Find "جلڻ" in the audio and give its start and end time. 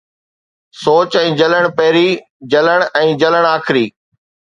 1.43-1.69, 2.57-2.89, 3.25-3.51